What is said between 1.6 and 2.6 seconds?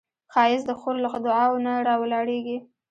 نه راولاړیږي